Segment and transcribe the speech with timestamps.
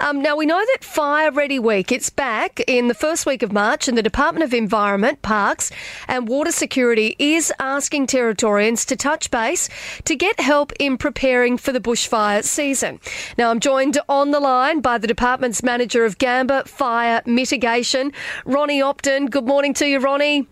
[0.00, 3.52] Um, now, we know that Fire Ready Week, it's back in the first week of
[3.52, 5.72] March, and the Department of Environment, Parks
[6.06, 9.68] and Water Security is asking Territorians to touch base
[10.04, 13.00] to get help in preparing for the bushfire season.
[13.36, 18.12] Now, I'm joined on the line by the Department's Manager of Gamba Fire Mitigation,
[18.44, 19.28] Ronnie Opton.
[19.28, 20.46] Good morning to you, Ronnie.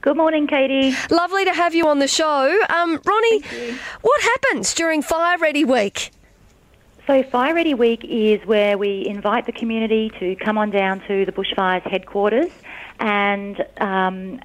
[0.00, 0.96] Good morning, Katie.
[1.10, 2.60] Lovely to have you on the show.
[2.68, 3.42] Um, Ronnie,
[4.00, 6.10] what happens during Fire Ready Week?
[7.10, 11.24] So, Fire Ready Week is where we invite the community to come on down to
[11.24, 12.52] the bushfires headquarters
[13.00, 14.38] and um,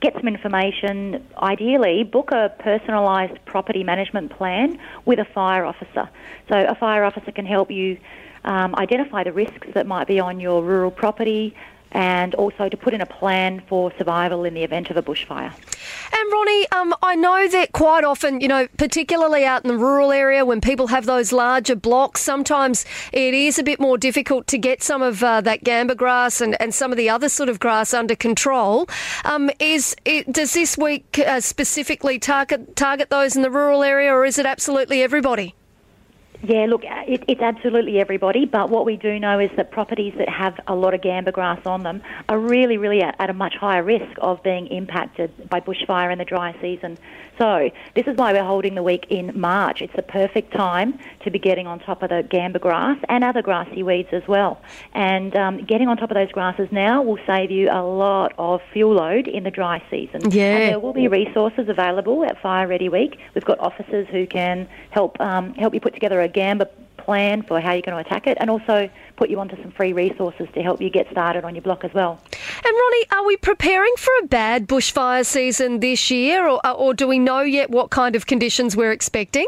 [0.00, 1.22] get some information.
[1.36, 6.08] Ideally, book a personalised property management plan with a fire officer.
[6.48, 7.98] So, a fire officer can help you
[8.44, 11.54] um, identify the risks that might be on your rural property,
[11.92, 15.52] and also to put in a plan for survival in the event of a bushfire.
[16.12, 20.12] And Ronnie, um, I know that quite often, you know, particularly out in the rural
[20.12, 24.58] area, when people have those larger blocks, sometimes it is a bit more difficult to
[24.58, 27.58] get some of uh, that gamba grass and, and some of the other sort of
[27.58, 28.88] grass under control.
[29.24, 34.12] Um, is it, does this week uh, specifically target target those in the rural area,
[34.12, 35.54] or is it absolutely everybody?
[36.42, 40.28] Yeah, look, it, it's absolutely everybody, but what we do know is that properties that
[40.28, 43.54] have a lot of gamba grass on them are really, really at, at, a much
[43.56, 46.96] higher risk of being impacted by bushfire in the dry season.
[47.38, 49.82] So, this is why we're holding the week in March.
[49.82, 53.42] It's the perfect time to be getting on top of the gamba grass and other
[53.42, 54.60] grassy weeds as well.
[54.92, 58.60] And um, getting on top of those grasses now will save you a lot of
[58.72, 60.30] fuel load in the dry season.
[60.30, 60.56] Yeah.
[60.56, 63.18] And there will be resources available at Fire Ready Week.
[63.34, 67.60] We've got officers who can help um, help you put together a Gamba plan for
[67.60, 70.62] how you're going to attack it and also put you onto some free resources to
[70.62, 72.20] help you get started on your block as well.
[72.32, 77.08] And Ronnie, are we preparing for a bad bushfire season this year or, or do
[77.08, 79.46] we know yet what kind of conditions we're expecting?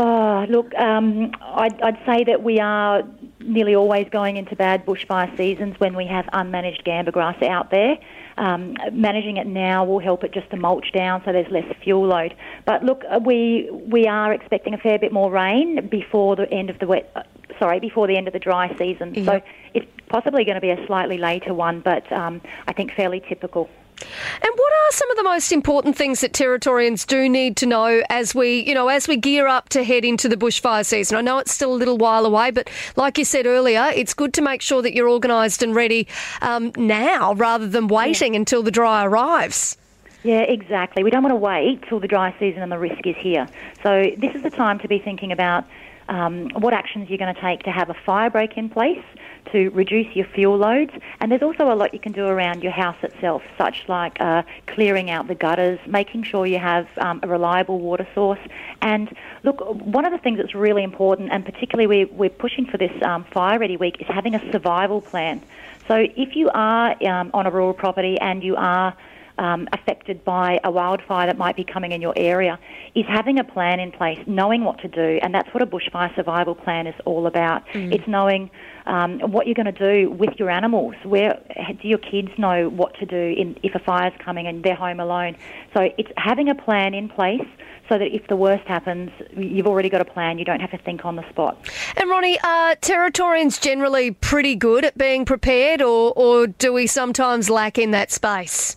[0.00, 3.02] Oh, look, um, I'd, I'd, say that we are
[3.40, 7.98] nearly always going into bad bushfire seasons when we have unmanaged gamba grass out there.
[8.36, 12.06] Um, managing it now will help it just to mulch down so there's less fuel
[12.06, 12.36] load.
[12.64, 16.70] But look, uh, we we are expecting a fair bit more rain before the end
[16.70, 17.10] of the wet.
[17.16, 17.24] Uh,
[17.58, 19.14] sorry, before the end of the dry season.
[19.16, 19.24] Yeah.
[19.24, 19.42] So
[19.74, 23.68] it's possibly going to be a slightly later one, but um, I think fairly typical.
[24.00, 28.02] And what are some of the most important things that Territorians do need to know
[28.08, 31.16] as we, you know, as we gear up to head into the bushfire season?
[31.16, 34.32] I know it's still a little while away, but like you said earlier, it's good
[34.34, 36.06] to make sure that you're organised and ready
[36.42, 38.40] um, now rather than waiting yeah.
[38.40, 39.76] until the dry arrives.
[40.22, 41.04] Yeah, exactly.
[41.04, 43.48] We don't want to wait till the dry season and the risk is here.
[43.82, 45.64] So this is the time to be thinking about
[46.08, 49.04] um, what actions you're going to take to have a fire break in place
[49.52, 50.92] to reduce your fuel loads.
[51.20, 54.42] And there's also a lot you can do around your house itself, such like uh,
[54.66, 58.40] clearing out the gutters, making sure you have um, a reliable water source.
[58.82, 62.78] And look, one of the things that's really important, and particularly we, we're pushing for
[62.78, 65.42] this um, Fire Ready Week, is having a survival plan.
[65.86, 68.94] So if you are um, on a rural property and you are
[69.38, 72.58] um, affected by a wildfire that might be coming in your area
[72.94, 76.14] is having a plan in place, knowing what to do, and that's what a bushfire
[76.14, 77.66] survival plan is all about.
[77.68, 77.94] Mm.
[77.94, 78.50] It's knowing
[78.86, 80.94] um, what you're going to do with your animals.
[81.04, 81.40] Where
[81.80, 85.00] do your kids know what to do in, if a fire's coming and they're home
[85.00, 85.36] alone?
[85.74, 87.46] So it's having a plan in place
[87.88, 90.38] so that if the worst happens, you've already got a plan.
[90.38, 91.58] You don't have to think on the spot.
[91.96, 97.48] And Ronnie, are Territorians generally pretty good at being prepared, or, or do we sometimes
[97.48, 98.76] lack in that space?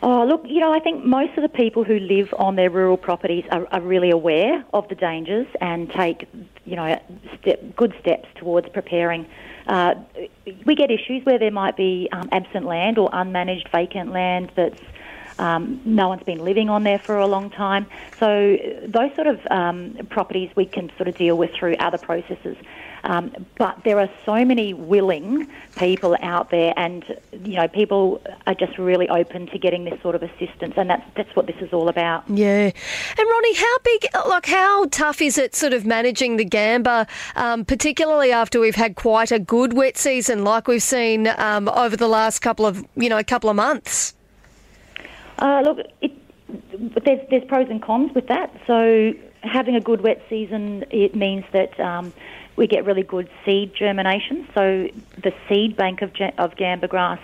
[0.00, 2.96] Oh, look, you know, I think most of the people who live on their rural
[2.96, 6.28] properties are, are really aware of the dangers and take,
[6.64, 7.00] you know,
[7.40, 9.26] step, good steps towards preparing.
[9.66, 9.96] Uh,
[10.64, 14.80] we get issues where there might be um, absent land or unmanaged vacant land that's
[15.38, 17.86] um, no one's been living on there for a long time.
[18.18, 22.56] So those sort of um, properties we can sort of deal with through other processes.
[23.04, 27.04] Um, but there are so many willing people out there, and
[27.44, 31.04] you know, people are just really open to getting this sort of assistance, and that's
[31.14, 32.28] that's what this is all about.
[32.28, 37.06] Yeah, and Ronnie, how big, like, how tough is it, sort of managing the gamba,
[37.36, 41.96] um, particularly after we've had quite a good wet season, like we've seen um, over
[41.96, 44.14] the last couple of, you know, a couple of months.
[45.38, 46.12] Uh, look, it,
[47.04, 48.52] there's there's pros and cons with that.
[48.66, 49.12] So
[49.42, 52.12] having a good wet season, it means that um,
[52.56, 54.48] we get really good seed germination.
[54.54, 54.88] So
[55.22, 57.20] the seed bank of, of gamba grass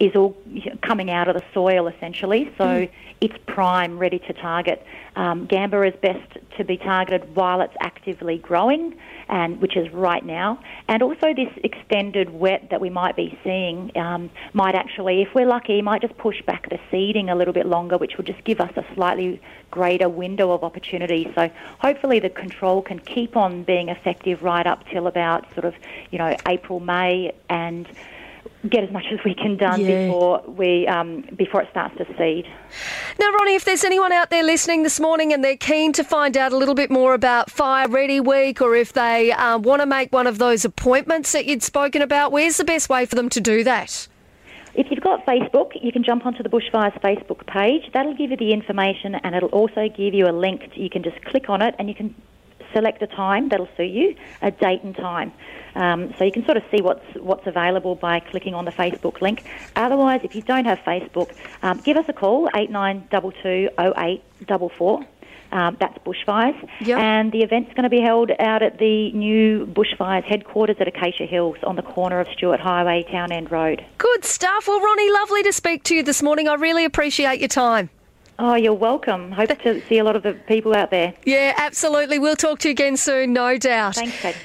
[0.00, 0.36] is all
[0.82, 2.52] coming out of the soil essentially.
[2.58, 2.90] So mm.
[3.20, 4.84] it's prime, ready to target.
[5.14, 8.94] Um, gamba is best to be targeted while it's actively growing,
[9.28, 10.58] and which is right now.
[10.88, 15.46] And also this extended wet that we might be seeing um, might actually, if we're
[15.46, 18.60] lucky, might just push back the seeding a little bit longer, which will just give
[18.60, 19.40] us a slightly
[19.70, 21.30] greater window of opportunity.
[21.34, 25.74] So hopefully the control can keep on being effective right up till about sort of
[26.10, 27.88] you know April, May, and
[28.68, 30.06] get as much as we can done yeah.
[30.06, 32.46] before we um, before it starts to seed.
[33.18, 36.36] Now, Ronnie, if there's anyone out there listening this morning and they're keen to find
[36.36, 39.86] out a little bit more about Fire Ready Week, or if they uh, want to
[39.86, 43.28] make one of those appointments that you'd spoken about, where's the best way for them
[43.28, 44.08] to do that?
[44.74, 47.90] If you've got Facebook, you can jump onto the Bushfires Facebook page.
[47.92, 50.72] That'll give you the information and it'll also give you a link.
[50.72, 52.14] To, you can just click on it and you can
[52.72, 55.32] select a time that'll suit you, a date and time.
[55.74, 59.20] Um, so you can sort of see what's what's available by clicking on the Facebook
[59.20, 59.44] link.
[59.76, 63.70] Otherwise, if you don't have Facebook, um, give us a call eight nine double two
[63.78, 65.04] oh eight double four.
[65.52, 66.56] Um, that's Bushfires.
[66.80, 66.98] Yep.
[66.98, 71.26] And the event's going to be held out at the new Bushfires headquarters at Acacia
[71.26, 73.84] Hills on the corner of Stuart Highway, Townend Road.
[73.98, 74.66] Good stuff.
[74.66, 76.48] Well, Ronnie, lovely to speak to you this morning.
[76.48, 77.90] I really appreciate your time.
[78.38, 79.30] Oh, you're welcome.
[79.32, 81.14] Hope to see a lot of the people out there.
[81.24, 82.18] Yeah, absolutely.
[82.18, 83.96] We'll talk to you again soon, no doubt.
[83.96, 84.36] Thanks, Kate.